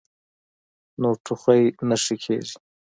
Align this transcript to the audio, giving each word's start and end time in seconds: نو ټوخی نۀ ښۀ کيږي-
نو 1.01 1.09
ټوخی 1.25 1.61
نۀ 1.87 1.95
ښۀ 2.03 2.15
کيږي- 2.23 2.55